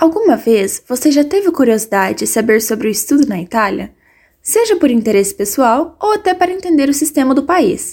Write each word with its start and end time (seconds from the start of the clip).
Alguma 0.00 0.36
vez 0.36 0.80
você 0.88 1.10
já 1.10 1.24
teve 1.24 1.50
curiosidade 1.50 2.20
de 2.20 2.26
saber 2.28 2.62
sobre 2.62 2.86
o 2.86 2.90
estudo 2.90 3.26
na 3.26 3.40
Itália? 3.40 3.90
Seja 4.40 4.76
por 4.76 4.92
interesse 4.92 5.34
pessoal 5.34 5.96
ou 6.00 6.12
até 6.12 6.32
para 6.32 6.52
entender 6.52 6.88
o 6.88 6.94
sistema 6.94 7.34
do 7.34 7.42
país. 7.42 7.90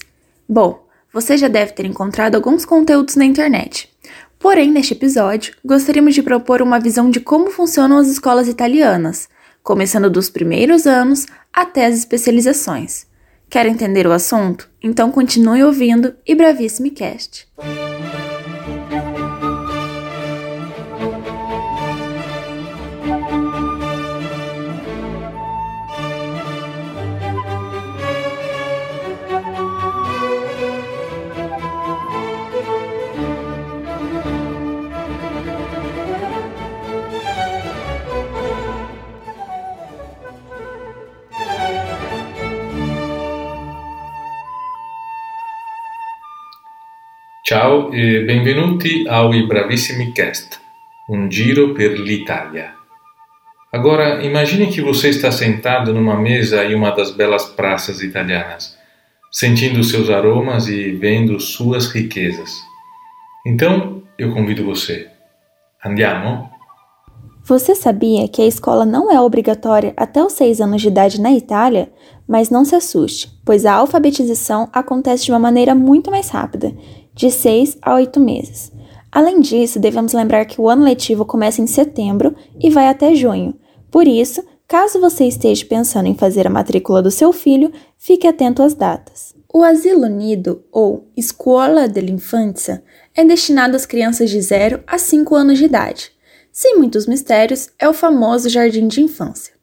Bom, 0.48 0.86
você 1.12 1.36
já 1.36 1.48
deve 1.48 1.72
ter 1.72 1.84
encontrado 1.84 2.36
alguns 2.36 2.64
conteúdos 2.64 3.16
na 3.16 3.26
internet. 3.26 3.90
Porém, 4.38 4.70
neste 4.70 4.94
episódio, 4.94 5.56
gostaríamos 5.66 6.14
de 6.14 6.22
propor 6.22 6.62
uma 6.62 6.80
visão 6.80 7.10
de 7.10 7.20
como 7.20 7.50
funcionam 7.50 7.98
as 7.98 8.08
escolas 8.08 8.48
italianas, 8.48 9.28
começando 9.64 10.08
dos 10.08 10.30
primeiros 10.30 10.86
anos 10.86 11.26
até 11.52 11.88
as 11.88 11.96
especializações. 11.96 13.08
Quer 13.50 13.66
entender 13.66 14.06
o 14.06 14.12
assunto? 14.12 14.70
Então 14.80 15.12
continue 15.12 15.64
ouvindo 15.64 16.14
e 16.24 16.36
Bravissime 16.36 16.92
Cast. 16.92 17.48
Ciao 47.48 47.94
e 47.94 48.26
benvenuti 48.26 49.08
ao 49.08 49.32
I 49.32 49.46
Bravissimi 49.46 50.12
Cast, 50.14 50.60
um 51.08 51.30
giro 51.30 51.76
per 51.76 51.92
l'Italia. 51.92 52.74
Agora, 53.72 54.24
imagine 54.26 54.66
que 54.66 54.82
você 54.82 55.10
está 55.10 55.32
sentado 55.32 55.94
numa 55.94 56.18
mesa 56.18 56.66
em 56.66 56.74
uma 56.74 56.90
das 56.90 57.12
belas 57.12 57.46
praças 57.46 58.02
italianas, 58.02 58.76
sentindo 59.32 59.84
seus 59.84 60.10
aromas 60.10 60.68
e 60.68 60.94
vendo 60.94 61.40
suas 61.40 61.86
riquezas. 61.86 62.50
Então, 63.46 64.02
eu 64.18 64.34
convido 64.34 64.66
você. 64.66 65.08
Andiamo? 65.86 66.50
Você 67.44 67.76
sabia 67.76 68.28
que 68.28 68.42
a 68.42 68.48
escola 68.48 68.88
não 68.88 69.12
é 69.12 69.22
obrigatória 69.22 69.94
até 69.96 70.20
os 70.24 70.34
6 70.34 70.62
anos 70.62 70.82
de 70.82 70.88
idade 70.88 71.22
na 71.22 71.32
Itália? 71.32 71.92
Mas 72.28 72.50
não 72.50 72.66
se 72.66 72.74
assuste, 72.74 73.30
pois 73.46 73.68
a 73.68 73.74
alfabetização 73.74 74.68
acontece 74.74 75.26
de 75.26 75.32
uma 75.32 75.38
maneira 75.38 75.76
muito 75.76 76.10
mais 76.10 76.28
rápida 76.30 76.74
de 77.16 77.32
6 77.32 77.78
a 77.82 77.96
8 77.96 78.20
meses. 78.20 78.72
Além 79.12 79.40
disso, 79.40 79.80
devemos 79.80 80.12
lembrar 80.12 80.44
que 80.46 80.60
o 80.60 80.70
ano 80.70 80.84
letivo 80.84 81.26
começa 81.26 81.62
em 81.62 81.68
setembro 81.68 82.36
e 82.60 82.70
vai 82.70 82.90
até 82.90 83.16
junho. 83.16 83.56
Por 83.90 84.06
isso, 84.06 84.44
caso 84.68 85.00
você 85.00 85.26
esteja 85.26 85.66
pensando 85.66 86.08
em 86.08 86.16
fazer 86.16 86.46
a 86.46 86.50
matrícula 86.50 87.02
do 87.02 87.10
seu 87.10 87.32
filho, 87.32 87.72
fique 87.98 88.28
atento 88.28 88.62
às 88.62 88.74
datas. 88.74 89.34
O 89.54 89.64
Asilo 89.64 90.08
Nido, 90.08 90.66
ou 90.70 91.08
Escola 91.16 91.88
dell'Infanzia, 91.88 92.84
é 93.16 93.24
destinado 93.24 93.78
às 93.78 93.86
crianças 93.86 94.30
de 94.30 94.42
0 94.42 94.84
a 94.86 94.98
5 94.98 95.34
anos 95.34 95.58
de 95.58 95.64
idade. 95.64 96.12
Sem 96.52 96.78
muitos 96.78 97.08
mistérios, 97.08 97.70
é 97.80 97.88
o 97.88 97.94
famoso 97.94 98.50
jardim 98.50 98.86
de 98.86 99.02
infância. 99.02 99.54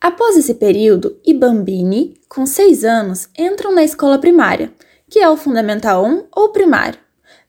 Após 0.00 0.36
esse 0.36 0.54
período, 0.54 1.18
i 1.26 1.34
bambini, 1.34 2.14
com 2.28 2.46
6 2.46 2.84
anos, 2.84 3.28
entram 3.36 3.74
na 3.74 3.82
escola 3.82 4.18
primária, 4.18 4.72
que 5.10 5.18
é 5.18 5.28
o 5.28 5.36
Fundamental 5.36 6.06
1 6.06 6.26
ou 6.32 6.50
primário. 6.50 7.00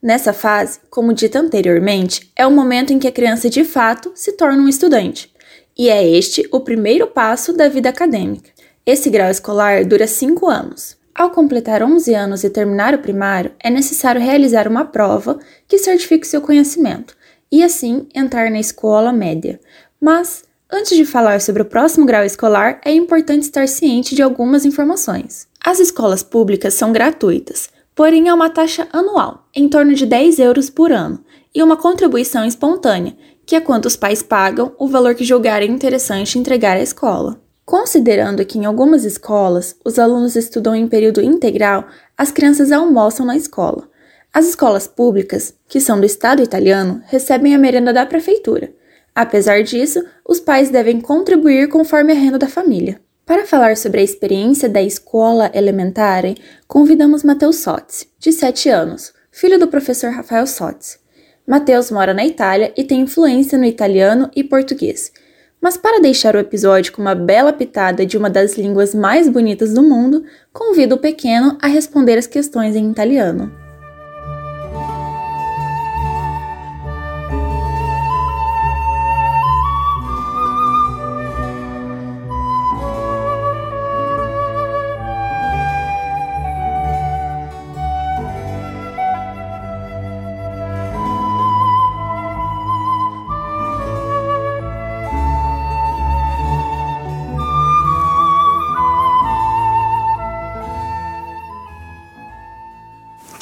Nessa 0.02 0.34
fase, 0.34 0.80
como 0.90 1.14
dito 1.14 1.38
anteriormente, 1.38 2.32
é 2.36 2.46
o 2.46 2.52
momento 2.52 2.92
em 2.92 2.98
que 2.98 3.08
a 3.08 3.12
criança 3.12 3.50
de 3.52 3.64
fato 3.64 4.12
se 4.16 4.32
torna 4.32 4.64
um 4.64 4.68
estudante, 4.68 5.32
e 5.78 5.88
é 5.88 6.06
este 6.06 6.48
o 6.52 6.60
primeiro 6.60 7.06
passo 7.06 7.54
da 7.54 7.70
vida 7.70 7.90
acadêmica. 7.90 8.50
Esse 8.84 9.12
grau 9.12 9.30
escolar 9.30 9.86
dura 9.86 10.08
5 10.08 10.50
anos. 10.50 10.98
Ao 11.14 11.30
completar 11.30 11.84
11 11.84 12.16
anos 12.16 12.44
e 12.44 12.50
terminar 12.50 12.96
o 12.96 13.00
primário, 13.00 13.52
é 13.64 13.70
necessário 13.70 14.20
realizar 14.20 14.68
uma 14.68 14.86
prova 14.86 15.38
que 15.68 15.78
certifique 15.78 16.26
seu 16.26 16.42
conhecimento 16.42 17.16
e 17.52 17.64
assim 17.64 18.08
entrar 18.16 18.50
na 18.50 18.60
escola 18.60 19.14
média. 19.14 19.60
Mas, 20.00 20.44
antes 20.72 20.98
de 20.98 21.06
falar 21.06 21.42
sobre 21.42 21.62
o 21.62 21.66
próximo 21.66 22.08
grau 22.08 22.24
escolar, 22.24 22.82
é 22.84 22.92
importante 22.92 23.44
estar 23.44 23.68
ciente 23.68 24.16
de 24.16 24.24
algumas 24.24 24.66
informações. 24.66 25.51
As 25.64 25.80
escolas 25.80 26.24
públicas 26.24 26.74
são 26.74 26.92
gratuitas, 26.92 27.70
porém 27.94 28.28
há 28.28 28.34
uma 28.34 28.50
taxa 28.50 28.88
anual, 28.92 29.48
em 29.56 29.70
torno 29.70 29.94
de 29.94 30.08
10 30.08 30.40
euros 30.40 30.72
por 30.72 30.92
ano, 30.92 31.24
e 31.54 31.62
uma 31.62 31.78
contribuição 31.78 32.44
espontânea, 32.44 33.16
que 33.46 33.56
é 33.56 33.62
quanto 33.62 33.86
os 33.86 33.96
pais 33.96 34.24
pagam 34.24 34.74
o 34.80 34.88
valor 34.88 35.14
que 35.14 35.24
julgarem 35.24 35.70
interessante 35.70 36.40
entregar 36.40 36.78
à 36.78 36.82
escola. 36.82 37.40
Considerando 37.64 38.44
que 38.44 38.58
em 38.58 38.66
algumas 38.66 39.06
escolas 39.06 39.76
os 39.86 40.00
alunos 40.00 40.36
estudam 40.36 40.76
em 40.76 40.88
período 40.88 41.22
integral, 41.22 41.86
as 42.18 42.32
crianças 42.32 42.72
almoçam 42.72 43.24
na 43.24 43.38
escola. 43.38 43.88
As 44.34 44.48
escolas 44.48 44.88
públicas, 44.88 45.54
que 45.68 45.80
são 45.80 46.00
do 46.00 46.08
Estado 46.08 46.42
italiano, 46.42 47.04
recebem 47.06 47.54
a 47.54 47.60
merenda 47.60 47.94
da 47.94 48.06
prefeitura. 48.06 48.74
Apesar 49.14 49.62
disso, 49.62 50.04
os 50.28 50.40
pais 50.40 50.72
devem 50.72 51.00
contribuir 51.00 51.70
conforme 51.70 52.14
a 52.14 52.16
renda 52.16 52.40
da 52.40 52.48
família. 52.48 53.00
Para 53.32 53.48
falar 53.48 53.78
sobre 53.78 54.02
a 54.02 54.04
experiência 54.04 54.68
da 54.68 54.82
escola 54.82 55.50
elementar, 55.54 56.26
convidamos 56.68 57.24
Matheus 57.24 57.60
Sotzi, 57.60 58.10
de 58.20 58.30
7 58.30 58.68
anos, 58.68 59.14
filho 59.32 59.58
do 59.58 59.70
professor 59.70 60.12
Rafael 60.12 60.46
Sotzi. 60.46 61.00
Matheus 61.48 61.90
mora 61.92 62.14
na 62.14 62.26
Itália 62.26 62.74
e 62.76 62.84
tem 62.84 63.00
influência 63.00 63.58
no 63.58 63.64
italiano 63.64 64.30
e 64.36 64.44
português. 64.44 65.14
Mas 65.62 65.78
para 65.78 66.02
deixar 66.02 66.36
o 66.36 66.40
episódio 66.40 66.92
com 66.92 67.02
uma 67.02 67.16
bela 67.16 67.54
pitada 67.54 68.06
de 68.06 68.18
uma 68.18 68.30
das 68.30 68.58
línguas 68.58 68.94
mais 68.94 69.30
bonitas 69.30 69.74
do 69.74 69.82
mundo, 69.82 70.26
convido 70.52 70.96
o 70.96 71.00
pequeno 71.00 71.58
a 71.62 71.68
responder 71.68 72.18
as 72.18 72.28
questões 72.28 72.76
em 72.76 72.92
italiano. 72.92 73.61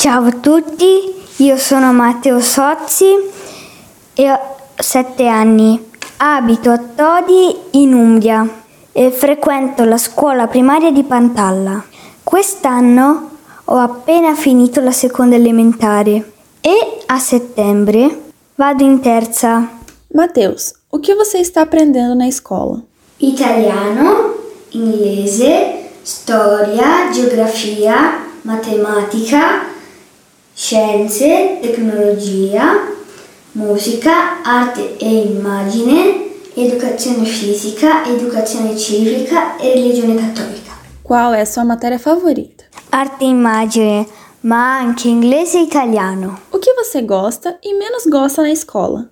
Ciao 0.01 0.23
a 0.23 0.31
tutti, 0.31 1.13
io 1.43 1.57
sono 1.57 1.91
Matteo 1.91 2.39
Sozzi 2.39 3.17
e 4.13 4.31
ho 4.31 4.39
7 4.73 5.27
anni. 5.27 5.89
Abito 6.15 6.69
a 6.69 6.77
Todi 6.77 7.53
in 7.71 7.93
Umbria 7.93 8.47
e 8.93 9.11
frequento 9.11 9.83
la 9.83 9.97
scuola 9.97 10.47
primaria 10.47 10.89
di 10.93 11.03
Pantalla. 11.03 11.83
Quest'anno 12.23 13.29
ho 13.65 13.75
appena 13.75 14.35
finito 14.35 14.79
la 14.79 14.93
seconda 14.93 15.35
elementare 15.35 16.31
e 16.61 17.03
a 17.05 17.19
settembre 17.19 18.31
vado 18.55 18.83
in 18.83 19.01
terza. 19.01 19.67
Mateus, 20.13 20.75
o 20.91 20.99
que 20.99 21.13
você 21.13 21.39
está 21.39 21.63
aprendendo 21.63 22.15
na 22.15 22.25
escola? 22.25 22.81
Italiano, 23.17 24.33
inglese, 24.69 25.89
storia, 26.03 27.11
geografia, 27.11 28.27
matematica, 28.43 29.75
scienze, 30.61 31.57
tecnologia, 31.61 32.91
musica, 33.53 34.41
arte 34.43 34.97
e 34.97 35.21
immagine, 35.21 36.31
educazione 36.53 37.23
fisica, 37.23 38.06
educazione 38.06 38.77
civica 38.77 39.56
e 39.56 39.71
religione 39.71 40.15
cattolica. 40.15 40.73
Qual 41.01 41.33
é 41.33 41.39
a 41.39 41.45
sua 41.45 41.63
matéria 41.63 41.97
favorita? 41.97 42.65
Arte 42.89 43.23
e 43.23 43.29
immagine, 43.29 44.06
ma 44.41 44.79
anche 44.79 45.07
inglese 45.07 45.59
e 45.59 45.61
italiano. 45.61 46.38
O 46.51 46.59
que 46.59 46.73
você 46.73 47.01
gosta 47.03 47.57
e 47.63 47.73
menos 47.73 48.05
gosta 48.05 48.41
na 48.41 48.51
escola? 48.51 49.09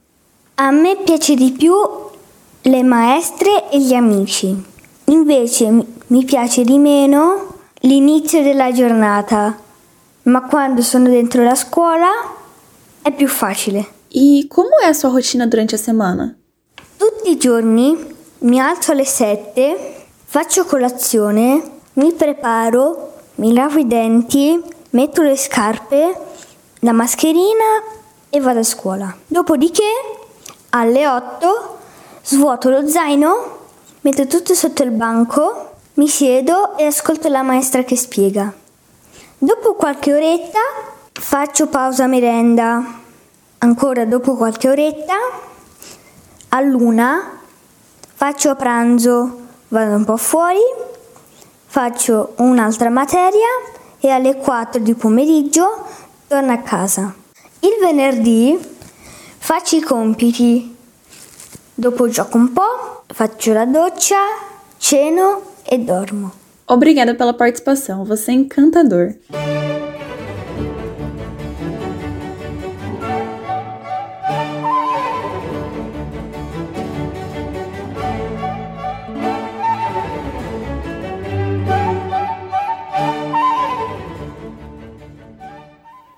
A 0.58 0.70
me 0.72 0.98
piace 0.98 1.34
di 1.34 1.52
più 1.52 1.74
le 2.64 2.84
maestre 2.84 3.70
e 3.72 3.80
gli 3.80 3.94
amici. 3.94 4.54
Invece 5.06 5.70
mi 6.08 6.26
piace 6.26 6.66
di 6.66 6.78
meno 6.78 7.56
l'inizio 7.84 8.44
della 8.44 8.74
giornata 8.74 9.66
ma 10.28 10.42
quando 10.42 10.82
sono 10.82 11.10
dentro 11.10 11.44
la 11.44 11.56
scuola 11.56 12.10
è 13.02 13.12
più 13.12 13.28
facile. 13.28 13.96
E 14.10 14.48
como 14.48 14.80
é 14.82 14.90
a 14.90 14.94
sua 14.94 15.10
rotina 15.10 15.46
durante 15.46 15.76
a 15.76 15.78
semana? 15.78 16.36
Tutti 16.98 17.30
i 17.32 17.38
giorni 17.38 18.16
mi 18.40 18.60
alzo 18.60 18.92
alle 18.92 19.06
7, 19.06 20.06
faccio 20.26 20.66
colazione, 20.66 21.62
mi 21.94 22.14
preparo, 22.14 23.14
mi 23.36 23.54
lavo 23.54 23.80
i 23.80 23.88
denti, 23.88 24.62
metto 24.92 25.22
le 25.22 25.38
scarpe, 25.38 26.18
la 26.80 26.92
mascherina 26.94 27.84
e 28.30 28.40
vado 28.40 28.60
a 28.60 28.64
scuola. 28.64 29.16
Dopodiché 29.28 29.84
alle 30.70 31.08
8 31.08 31.78
svuoto 32.24 32.70
lo 32.70 32.88
zaino, 32.88 33.58
metto 34.02 34.28
tutto 34.28 34.54
sotto 34.54 34.84
il 34.84 34.92
banco, 34.92 35.76
mi 35.96 36.08
siedo 36.08 36.78
e 36.78 36.86
ascolto 36.86 37.28
la 37.30 37.44
maestra 37.44 37.84
che 37.84 37.96
spiega. 37.96 38.54
Dopo 39.40 39.76
qualche 39.76 40.16
oretta 40.16 40.60
faccio 41.14 41.68
pausa 41.68 42.08
merenda. 42.08 42.84
Ancora 43.60 44.04
dopo 44.04 44.36
qualche 44.36 44.68
oretta, 44.68 45.14
a 46.50 46.60
luna, 46.62 47.40
faccio 48.16 48.56
pranzo, 48.56 49.42
vado 49.68 49.96
un 49.96 50.06
po' 50.06 50.18
fuori, 50.18 50.58
faccio 51.68 52.34
un'altra 52.38 52.90
materia 52.90 53.46
e 54.00 54.10
alle 54.10 54.38
4 54.38 54.82
di 54.82 54.96
pomeriggio 54.96 55.86
torno 56.26 56.52
a 56.52 56.58
casa. 56.58 57.14
Il 57.60 57.78
venerdì 57.80 58.58
faccio 59.38 59.76
i 59.76 59.82
compiti, 59.82 60.76
dopo 61.76 62.10
gioco 62.10 62.38
un 62.38 62.54
po', 62.54 63.04
faccio 63.06 63.54
la 63.54 63.66
doccia, 63.66 64.18
ceno 64.78 65.42
e 65.62 65.78
dormo. 65.78 66.46
Obrigada 66.70 67.16
pela 67.16 67.34
participação, 67.34 68.04
você 68.04 68.32
é 68.32 68.34
encantador. 68.34 69.16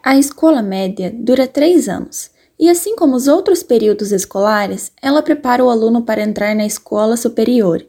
A 0.03 0.17
escola 0.17 0.63
média 0.63 1.13
dura 1.13 1.45
três 1.45 1.87
anos, 1.87 2.31
e 2.59 2.67
assim 2.67 2.95
como 2.95 3.15
os 3.15 3.27
outros 3.27 3.61
períodos 3.61 4.11
escolares, 4.11 4.91
ela 4.99 5.21
prepara 5.21 5.63
o 5.63 5.69
aluno 5.69 6.01
para 6.01 6.23
entrar 6.23 6.55
na 6.55 6.65
escola 6.65 7.15
superior, 7.15 7.85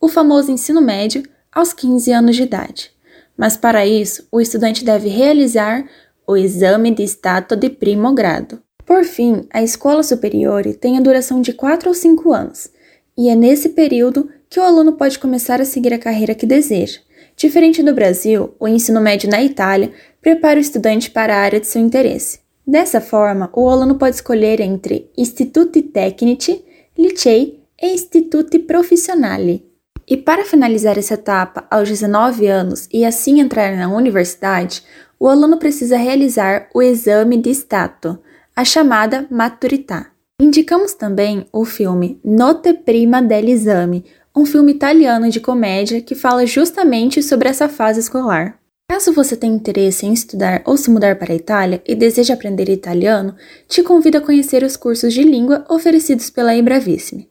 o 0.00 0.06
famoso 0.06 0.52
ensino 0.52 0.80
médio, 0.80 1.24
aos 1.54 1.72
15 1.72 2.10
anos 2.12 2.36
de 2.36 2.42
idade. 2.42 2.90
Mas 3.36 3.56
para 3.56 3.86
isso, 3.86 4.26
o 4.30 4.40
estudante 4.40 4.84
deve 4.84 5.08
realizar 5.08 5.84
o 6.26 6.36
exame 6.36 6.90
de 6.90 7.02
status 7.04 7.58
de 7.58 7.68
primo 7.68 8.12
grado. 8.14 8.60
Por 8.84 9.04
fim, 9.04 9.46
a 9.50 9.62
escola 9.62 10.02
superior 10.02 10.64
tem 10.74 10.98
a 10.98 11.00
duração 11.00 11.40
de 11.40 11.52
4 11.52 11.88
ou 11.88 11.94
5 11.94 12.32
anos, 12.32 12.70
e 13.16 13.28
é 13.28 13.34
nesse 13.34 13.70
período 13.70 14.28
que 14.48 14.60
o 14.60 14.62
aluno 14.62 14.92
pode 14.92 15.18
começar 15.18 15.60
a 15.60 15.64
seguir 15.64 15.92
a 15.92 15.98
carreira 15.98 16.34
que 16.34 16.46
deseja. 16.46 17.00
Diferente 17.36 17.82
do 17.82 17.94
Brasil, 17.94 18.54
o 18.60 18.68
ensino 18.68 19.00
médio 19.00 19.28
na 19.28 19.42
Itália 19.42 19.92
prepara 20.22 20.58
o 20.58 20.62
estudante 20.62 21.10
para 21.10 21.34
a 21.34 21.40
área 21.40 21.60
de 21.60 21.66
seu 21.66 21.80
interesse. 21.80 22.40
Dessa 22.66 23.00
forma, 23.00 23.50
o 23.52 23.68
aluno 23.68 23.96
pode 23.96 24.16
escolher 24.16 24.60
entre 24.60 25.10
Istituti 25.16 25.82
Tecnici, 25.82 26.64
Licei 26.96 27.60
e 27.82 27.94
Istituti 27.94 28.58
Profissionali. 28.58 29.66
E 30.06 30.16
para 30.16 30.44
finalizar 30.44 30.98
essa 30.98 31.14
etapa 31.14 31.66
aos 31.70 31.88
19 31.88 32.46
anos 32.46 32.88
e 32.92 33.04
assim 33.04 33.40
entrar 33.40 33.76
na 33.76 33.88
universidade, 33.88 34.82
o 35.18 35.28
aluno 35.28 35.56
precisa 35.56 35.96
realizar 35.96 36.68
o 36.74 36.82
exame 36.82 37.36
de 37.38 37.50
stato, 37.50 38.18
a 38.54 38.64
chamada 38.64 39.26
maturità. 39.30 40.06
Indicamos 40.40 40.94
também 40.94 41.46
o 41.52 41.64
filme 41.64 42.20
Note 42.24 42.74
Prima 42.74 43.22
dell'Esame, 43.22 44.04
um 44.36 44.44
filme 44.44 44.72
italiano 44.72 45.30
de 45.30 45.40
comédia 45.40 46.00
que 46.00 46.14
fala 46.14 46.44
justamente 46.44 47.22
sobre 47.22 47.48
essa 47.48 47.68
fase 47.68 48.00
escolar. 48.00 48.58
Caso 48.90 49.12
você 49.12 49.36
tenha 49.36 49.54
interesse 49.54 50.04
em 50.04 50.12
estudar 50.12 50.62
ou 50.66 50.76
se 50.76 50.90
mudar 50.90 51.16
para 51.16 51.32
a 51.32 51.36
Itália 51.36 51.82
e 51.86 51.94
deseje 51.94 52.32
aprender 52.32 52.68
italiano, 52.68 53.34
te 53.66 53.82
convido 53.82 54.18
a 54.18 54.20
conhecer 54.20 54.62
os 54.62 54.76
cursos 54.76 55.14
de 55.14 55.22
língua 55.22 55.64
oferecidos 55.70 56.28
pela 56.28 56.54
Ibravissime. 56.54 57.28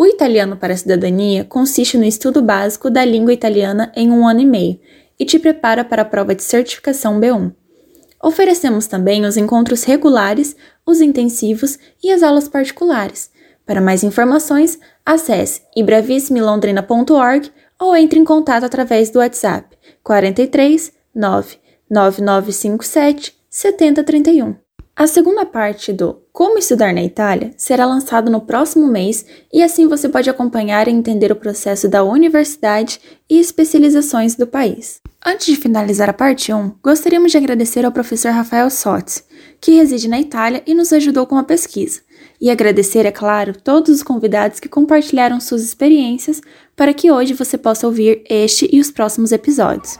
O 0.00 0.06
italiano 0.06 0.56
para 0.56 0.72
a 0.72 0.76
cidadania 0.78 1.44
consiste 1.44 1.98
no 1.98 2.04
estudo 2.04 2.40
básico 2.40 2.88
da 2.88 3.04
língua 3.04 3.34
italiana 3.34 3.92
em 3.94 4.10
um 4.10 4.26
ano 4.26 4.40
e 4.40 4.46
meio 4.46 4.80
e 5.18 5.26
te 5.26 5.38
prepara 5.38 5.84
para 5.84 6.00
a 6.00 6.06
prova 6.06 6.34
de 6.34 6.42
certificação 6.42 7.20
B1. 7.20 7.52
Oferecemos 8.22 8.86
também 8.86 9.26
os 9.26 9.36
encontros 9.36 9.84
regulares, 9.84 10.56
os 10.86 11.02
intensivos 11.02 11.78
e 12.02 12.10
as 12.10 12.22
aulas 12.22 12.48
particulares. 12.48 13.30
Para 13.66 13.82
mais 13.82 14.02
informações, 14.02 14.80
acesse 15.04 15.60
ibravissimilondrina.org 15.76 17.52
ou 17.78 17.94
entre 17.94 18.18
em 18.18 18.24
contato 18.24 18.64
através 18.64 19.10
do 19.10 19.18
WhatsApp 19.18 19.76
43 20.02 20.94
99957 21.14 23.34
7031. 23.50 24.69
A 25.00 25.06
segunda 25.06 25.46
parte 25.46 25.94
do 25.94 26.18
Como 26.30 26.58
Estudar 26.58 26.92
na 26.92 27.02
Itália 27.02 27.54
será 27.56 27.86
lançado 27.86 28.30
no 28.30 28.38
próximo 28.38 28.86
mês 28.86 29.24
e 29.50 29.62
assim 29.62 29.88
você 29.88 30.10
pode 30.10 30.28
acompanhar 30.28 30.86
e 30.86 30.90
entender 30.90 31.32
o 31.32 31.36
processo 31.36 31.88
da 31.88 32.04
universidade 32.04 33.00
e 33.26 33.40
especializações 33.40 34.34
do 34.34 34.46
país. 34.46 35.00
Antes 35.24 35.46
de 35.46 35.56
finalizar 35.56 36.10
a 36.10 36.12
parte 36.12 36.52
1, 36.52 36.72
gostaríamos 36.82 37.32
de 37.32 37.38
agradecer 37.38 37.86
ao 37.86 37.92
professor 37.92 38.32
Rafael 38.32 38.68
Sotti, 38.68 39.24
que 39.58 39.70
reside 39.76 40.06
na 40.06 40.20
Itália 40.20 40.62
e 40.66 40.74
nos 40.74 40.92
ajudou 40.92 41.26
com 41.26 41.38
a 41.38 41.44
pesquisa. 41.44 42.02
E 42.38 42.50
agradecer, 42.50 43.06
é 43.06 43.10
claro, 43.10 43.58
todos 43.58 43.88
os 43.88 44.02
convidados 44.02 44.60
que 44.60 44.68
compartilharam 44.68 45.40
suas 45.40 45.62
experiências 45.62 46.42
para 46.76 46.92
que 46.92 47.10
hoje 47.10 47.32
você 47.32 47.56
possa 47.56 47.86
ouvir 47.86 48.22
este 48.28 48.68
e 48.70 48.78
os 48.78 48.90
próximos 48.90 49.32
episódios. 49.32 49.98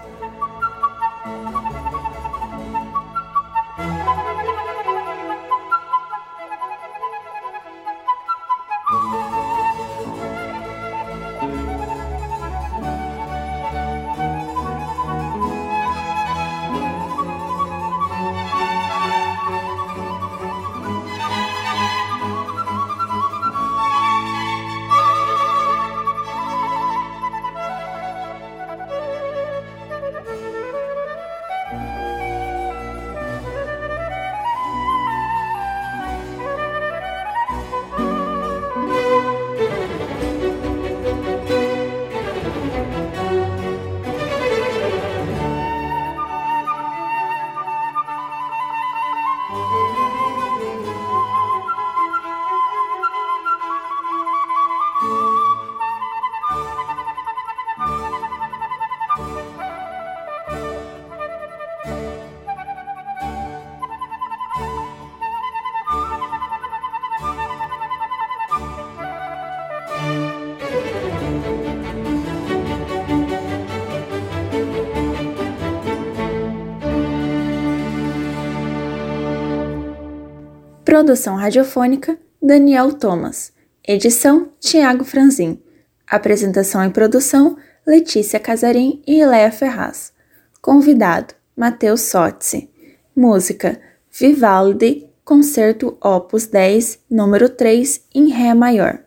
Produção 80.90 81.37
radiofônica 81.37 82.18
Daniel 82.42 82.92
Thomas. 82.92 83.52
Edição 83.87 84.49
Tiago 84.59 85.04
Franzin. 85.04 85.62
Apresentação 86.04 86.85
e 86.85 86.90
produção 86.90 87.56
Letícia 87.87 88.40
Casarim 88.40 89.00
e 89.06 89.25
Léa 89.25 89.52
Ferraz. 89.52 90.12
Convidado 90.61 91.32
Matheus 91.56 92.00
Sotzi. 92.00 92.68
Música 93.14 93.80
Vivaldi, 94.11 95.09
Concerto 95.25 95.97
Opus 96.02 96.47
10, 96.47 96.99
número 97.09 97.49
3, 97.49 98.06
em 98.12 98.30
Ré 98.30 98.52
maior. 98.52 98.99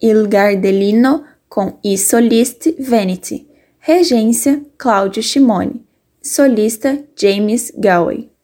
Il 0.00 0.28
Gardelino 0.28 1.24
com 1.48 1.76
I 1.82 1.98
Soliste 1.98 2.76
Veneti. 2.78 3.50
Regência 3.80 4.64
Cláudio 4.78 5.24
Shimone. 5.24 5.84
Solista 6.22 7.04
James 7.16 7.72
Galway. 7.76 8.35